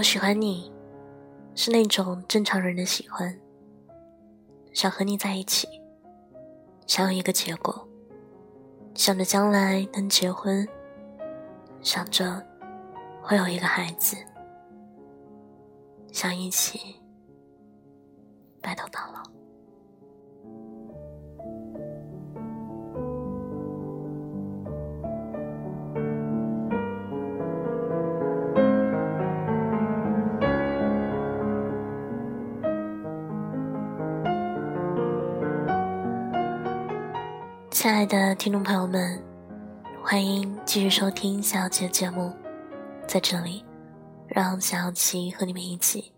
[0.00, 0.72] 我喜欢你，
[1.54, 3.38] 是那种正常人的喜欢，
[4.72, 5.68] 想和你在一起，
[6.86, 7.86] 想有一个结果，
[8.94, 10.66] 想着将来能结婚，
[11.82, 12.42] 想着
[13.20, 14.16] 会有一个孩子，
[16.10, 16.98] 想一起
[18.62, 19.39] 白头到老。
[37.80, 39.18] 亲爱的听众朋友们，
[40.04, 42.30] 欢迎继续收听小琪的节目。
[43.08, 43.64] 在这里，
[44.28, 46.12] 让小琪和你们一起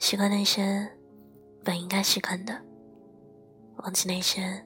[0.00, 0.86] 习惯那些
[1.64, 2.52] 本应该习惯的，
[3.76, 4.62] 忘记那些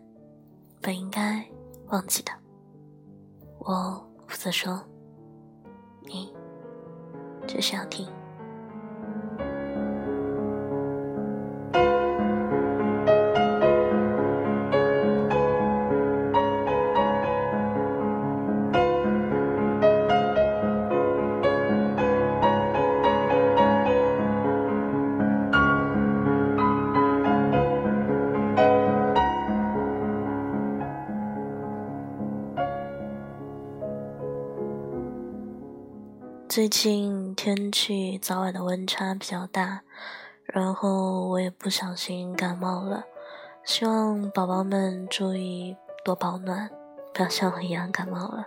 [0.80, 1.46] 本应该
[1.90, 2.32] 忘记的。
[3.60, 4.82] 我负责说，
[6.02, 6.34] 你
[7.46, 8.04] 只需要听。
[36.68, 39.80] 最近天气早晚的温差比较大，
[40.44, 43.04] 然后我也不小心感冒了。
[43.64, 46.68] 希望宝宝们注意多保暖，
[47.14, 48.44] 不要像我一样感冒了。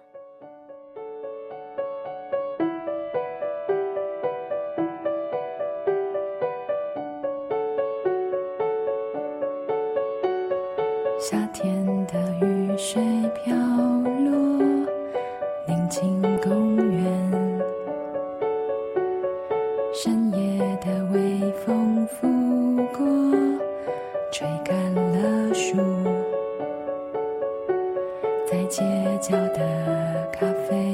[28.52, 28.82] 在街
[29.22, 30.94] 角的咖啡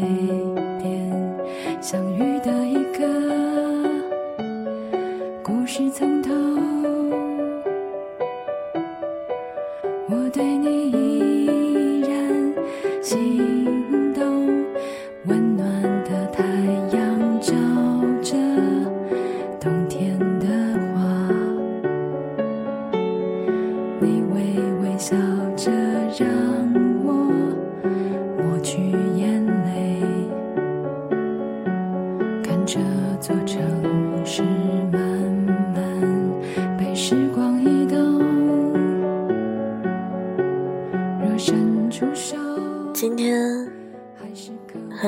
[0.80, 1.12] 店
[1.82, 3.04] 相遇的一个
[5.42, 6.87] 故事从头。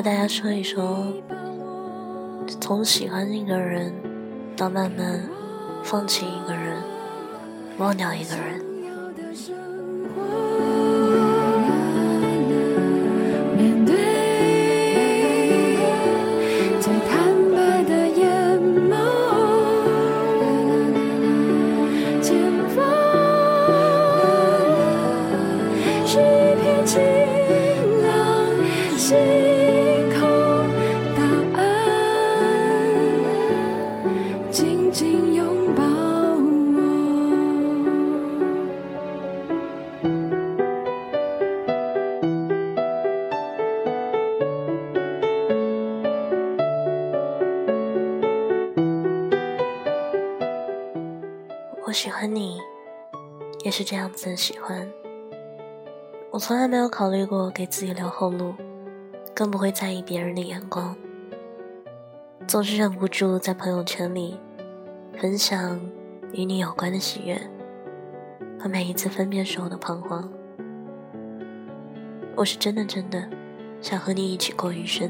[0.00, 1.12] 和大家说一说，
[2.58, 3.92] 从喜欢一个人
[4.56, 5.28] 到慢慢
[5.84, 6.82] 放弃一个人，
[7.76, 8.69] 忘掉一个人。
[53.70, 54.84] 也是这样子的喜欢。
[56.32, 58.52] 我从来没有考虑过给自己留后路，
[59.32, 60.96] 更不会在意别人的眼光。
[62.48, 64.36] 总是忍不住在朋友圈里
[65.20, 65.80] 分享
[66.32, 67.40] 与你有关的喜悦，
[68.58, 70.28] 和每一次分别时候的彷徨。
[72.34, 73.22] 我是真的真的
[73.80, 75.08] 想和你一起过余生，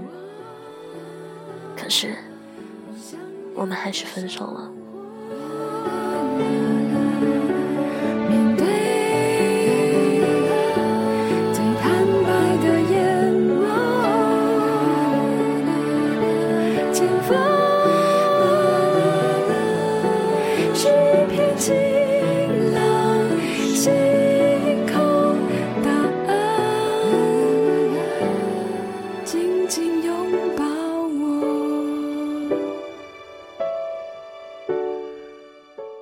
[1.75, 2.15] 可是
[3.55, 4.71] 我们还是分手了。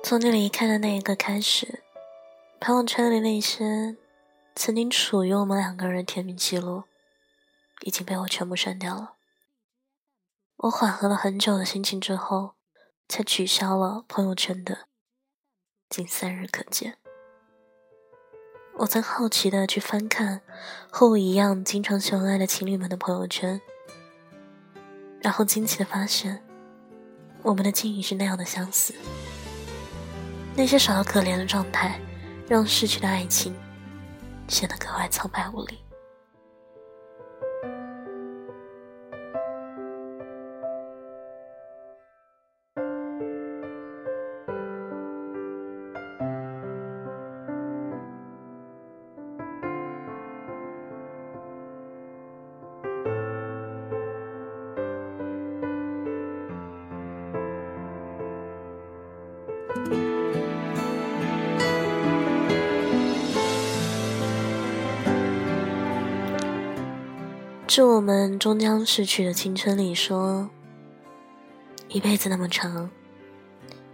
[0.09, 1.83] 从你离开的那一刻开始，
[2.59, 3.95] 朋友圈里那些
[4.55, 6.85] 曾经属于我们两个人的甜蜜记录，
[7.81, 9.13] 已经被我全部删掉了。
[10.55, 12.55] 我缓和了很久的心情之后，
[13.07, 14.87] 才取消了朋友圈的
[15.87, 16.97] 仅三日可见。
[18.77, 20.41] 我曾好奇的去翻看
[20.89, 23.61] 和我一样经常秀恩爱的情侣们的朋友圈，
[25.21, 26.43] 然后惊奇的发现，
[27.43, 28.95] 我们的境遇是那样的相似。
[30.55, 31.99] 那些少得可怜的状态，
[32.47, 33.55] 让逝去的爱情
[34.47, 35.79] 显得格外苍白无力。
[67.79, 70.49] 致我们终将逝去的青春里说
[71.87, 72.89] ：“一辈子那么长，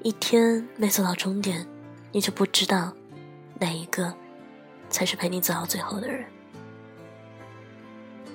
[0.02, 1.64] 一天没走到终点，
[2.12, 2.92] 你就不知道
[3.60, 4.12] 哪一个
[4.90, 6.26] 才是陪你走到最后的人。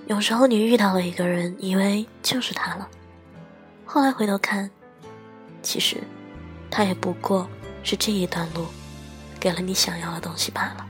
[0.07, 2.89] 有时候你遇到了一个人，以为就是他了，
[3.85, 4.71] 后来回头看，
[5.63, 5.97] 其实
[6.71, 7.51] 他也不过
[7.83, 8.67] 是这一段路
[9.41, 10.87] 给了你想要的东西罢了。”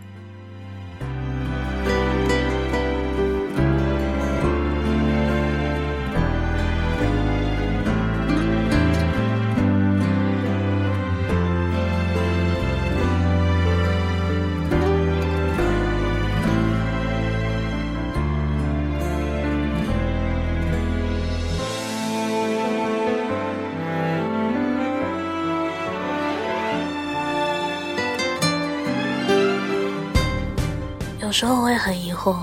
[31.30, 32.36] 有时候我也很疑惑，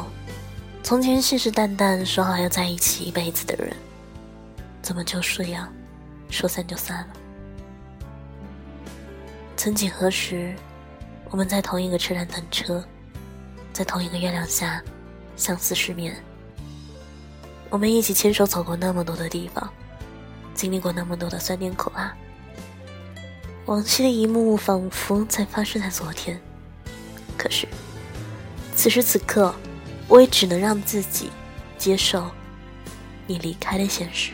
[0.81, 3.75] 从前信誓旦旦说好要在一起一辈子的人，
[4.81, 5.67] 怎么就这样
[6.29, 7.07] 说散就散了？
[9.57, 10.55] 曾几何时，
[11.29, 12.81] 我们在同一个车站等车，
[13.73, 14.81] 在同一个月亮下
[15.35, 16.15] 相思失眠，
[17.69, 19.69] 我们一起牵手走过那么多的地方，
[20.53, 22.15] 经历过那么多的酸甜苦辣，
[23.65, 26.39] 往昔的一幕幕仿佛才发生在昨天，
[27.37, 27.67] 可是。
[28.87, 29.53] 此时此刻，
[30.07, 31.29] 我也只能让自己
[31.77, 32.31] 接受
[33.25, 34.31] 你离开的现实。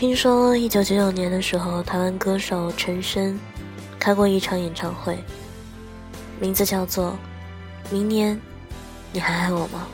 [0.00, 3.38] 听说，一九九九年的时候，台湾歌手陈升
[3.98, 5.22] 开过一场演唱会，
[6.40, 7.18] 名字叫做
[7.92, 8.40] 《明年
[9.12, 9.86] 你还爱我吗》。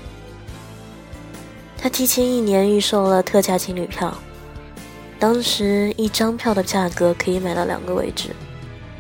[1.83, 4.17] 他提前一年预售了特价情侣票，
[5.19, 8.31] 当时一张票的价格可以买到两个位置，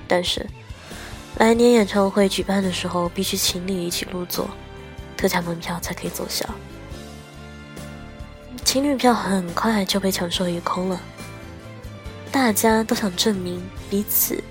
[0.08, 0.44] 但是
[1.38, 4.50] 来年演唱会举办的时候，必须情侣一起入座，
[5.16, 6.44] 特价门票才可以奏效。
[8.64, 11.00] 情侣票很快就被抢售一空了，
[12.30, 14.42] 大家都想证明彼此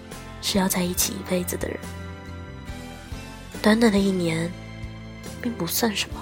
[0.42, 1.78] 是要在一起一辈子的人。
[3.62, 4.52] 短短的一年，
[5.42, 6.20] 并不算什么，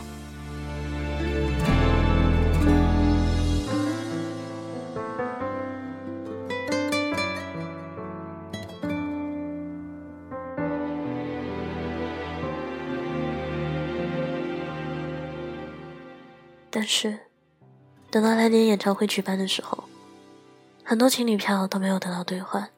[16.70, 17.18] 但是。
[18.14, 19.86] 等到来年演唱会举办的时候，
[20.86, 22.70] 很多情侣票都没有得到兑换。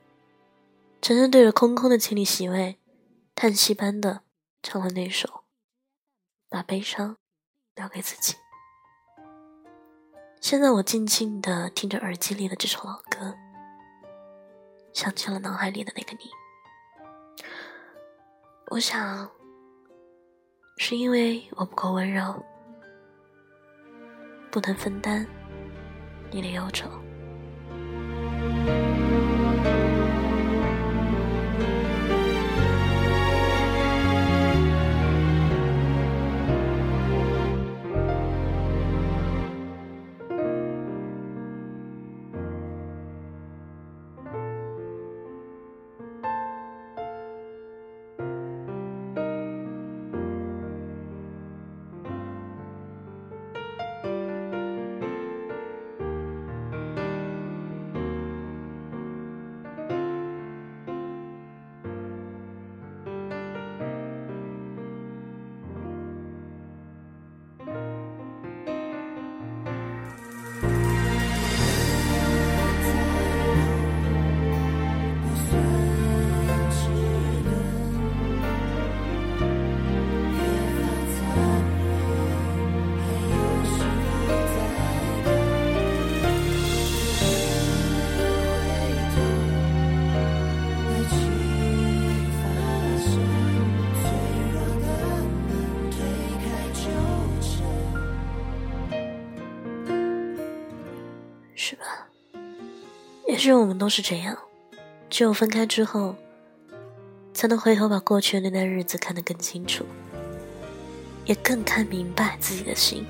[1.01, 2.79] 陈真对着空空的情侣席位，
[3.35, 4.21] 叹息般的
[4.63, 5.27] 唱了那首
[6.47, 7.17] 《把悲伤
[7.75, 8.33] 留给自己》。
[10.39, 13.35] 现在我静静的听着耳机里的这首老歌，
[14.93, 16.29] 想起了脑海里的那个你。
[18.67, 19.29] 我想，
[20.77, 22.41] 是因为我不够温柔。
[24.55, 25.27] 不能分担
[26.31, 26.89] 你的忧愁。
[103.45, 104.35] 也许我们都是这样，
[105.07, 106.15] 只有分开之后，
[107.31, 109.85] 才能回头把过去的那段日子看得更清楚，
[111.25, 113.05] 也更看明白自己的心。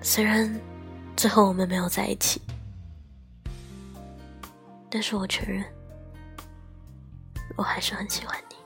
[0.00, 0.58] 虽然
[1.14, 2.40] 最后我们没有在一起，
[4.88, 5.62] 但是我承认，
[7.54, 8.56] 我还是很喜欢你。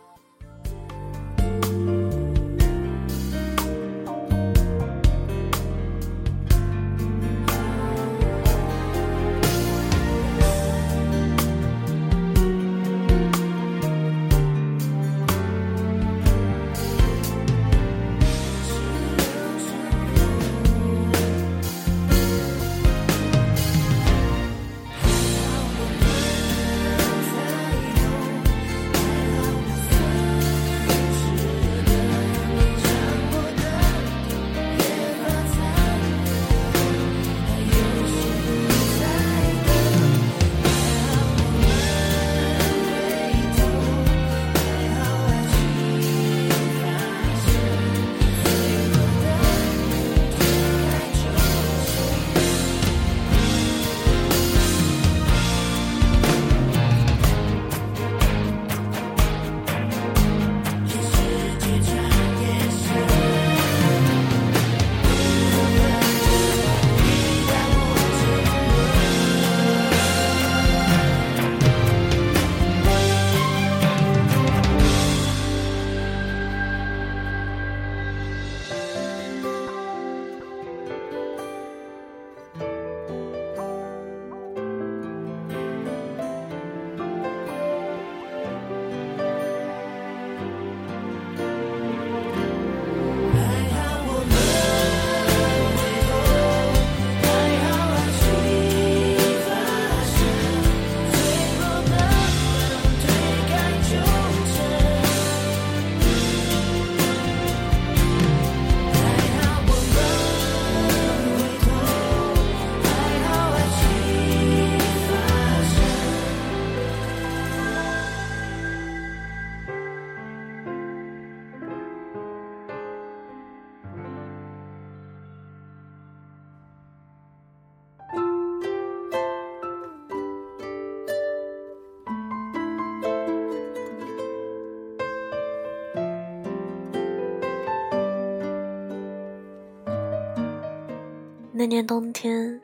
[141.63, 142.61] 那年冬天，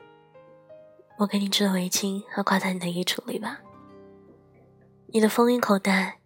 [1.19, 3.61] 我给你织的围巾还挂在你的衣橱里吧？
[5.13, 6.19] 你的风衣口袋，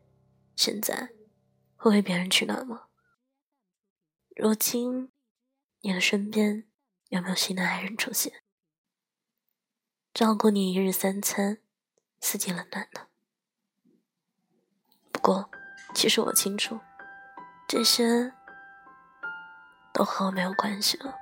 [0.55, 1.11] 现在
[1.75, 2.85] 会被别人取暖吗？
[4.35, 5.11] 如今，
[5.81, 6.65] 你的身边
[7.09, 8.41] 有没有新的爱人出现，
[10.11, 11.59] 照顾你一日三餐，
[12.21, 13.01] 四季冷暖呢？
[15.11, 15.51] 不过，
[15.93, 16.79] 其实我清楚，
[17.67, 18.33] 这些
[19.93, 21.19] 都和我没有关系了。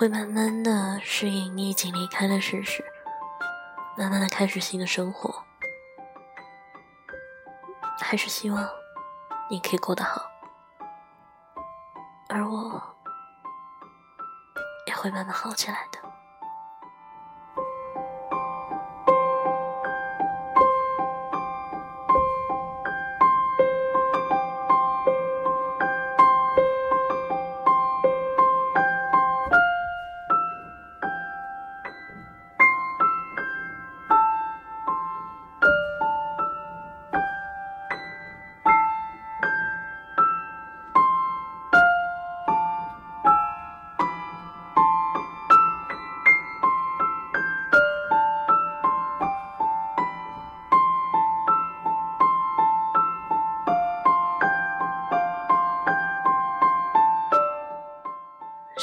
[0.00, 2.82] 会慢慢的适应你已经离开的事实，
[3.98, 5.44] 慢慢的开始新的生活，
[8.00, 8.66] 还是希望
[9.50, 10.22] 你可以过得好，
[12.30, 12.82] 而我
[14.86, 15.89] 也会慢慢好起来。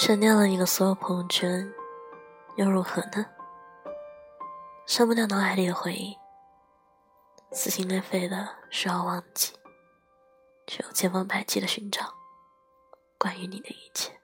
[0.07, 1.69] 删掉了你的所有朋友圈，
[2.55, 3.25] 又如何呢？
[4.85, 6.15] 删不掉脑海里的回忆，
[7.51, 9.51] 撕心裂肺的需要忘记，
[10.65, 12.13] 却又千方百计的寻找
[13.17, 14.17] 关于你的一切。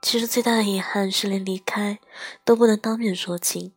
[0.00, 2.00] 其实最大的遗憾是连离开
[2.42, 3.76] 都不能当面说清。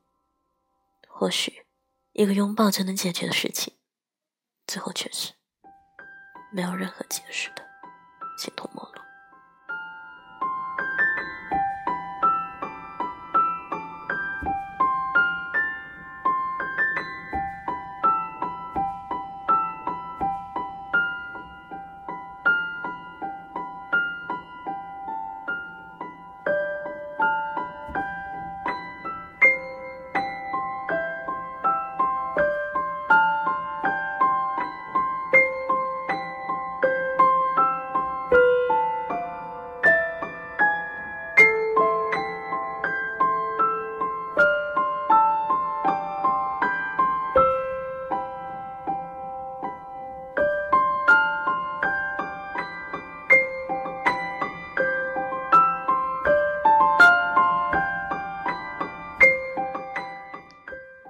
[1.05, 1.65] 或许
[2.13, 3.75] 一个拥抱就能解决的事情，
[4.65, 5.33] 最后却是
[6.49, 7.67] 没有任何解释的
[8.37, 8.98] 形同陌路。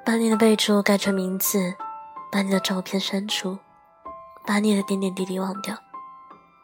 [0.10, 1.76] 把你的备注改成名字，
[2.32, 3.60] 把你的照片删除，
[4.44, 5.78] 把你的点点滴滴忘掉，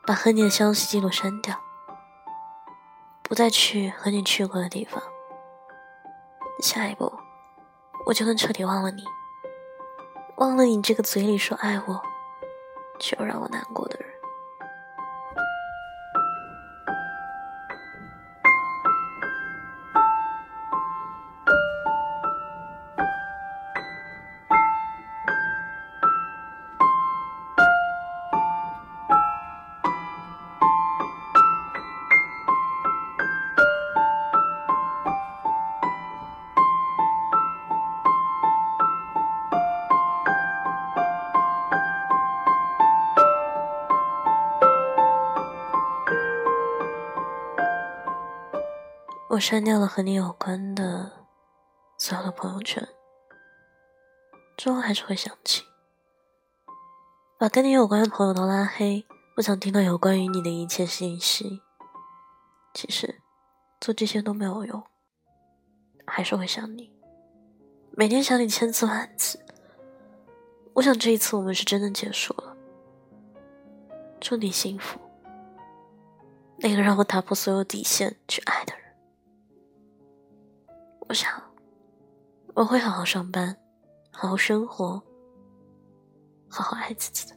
[0.03, 1.55] 把和你的消息记录删掉，
[3.21, 4.99] 不再去和你去过的地方。
[6.59, 7.13] 下一步，
[8.07, 9.03] 我就能彻底忘了你，
[10.37, 12.01] 忘了你这个嘴里说爱我，
[12.97, 14.04] 却又让我难过的人。
[49.35, 51.11] 我删掉了和你有关的
[51.97, 52.87] 所有的朋友圈，
[54.55, 55.61] 之后还是会想起，
[57.37, 61.61] 把跟你有关的朋友都拉黑，不想听到有关于你的一切信息。
[62.73, 63.21] 其实
[63.81, 64.81] 做这些都没有用，
[66.07, 66.89] 还是会想你，
[67.91, 69.37] 每天想你千次万次。
[70.75, 72.55] 我想这一次我们是真的结束了，
[74.21, 74.97] 祝你幸福，
[76.59, 78.84] 那个让我打破所有底线去爱的人。
[81.07, 81.31] 我想，
[82.55, 83.55] 我会好好上班，
[84.11, 85.01] 好好生活，
[86.49, 87.34] 好好爱自己的。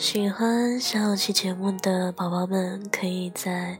[0.00, 3.78] 喜欢小期节目的宝宝们，可以在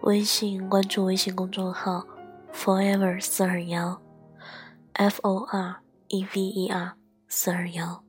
[0.00, 2.04] 微信关注微信公众号
[2.52, 4.02] “forever 四二幺
[4.94, 6.96] ”，f o r e v e r
[7.28, 8.02] 四二幺。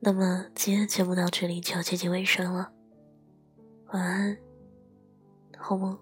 [0.00, 2.72] 那么今天节目到这里就要接近尾声了，
[3.92, 4.38] 晚安，
[5.58, 5.98] 好梦。